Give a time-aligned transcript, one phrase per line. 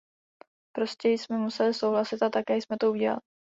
[0.75, 3.19] Prostě jsme museli souhlasit a také jsme to udělali.